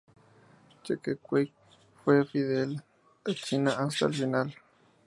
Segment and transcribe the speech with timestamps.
[0.83, 1.47] Che-kuei
[1.99, 2.71] fue fidel
[3.29, 4.47] a China hasta el final.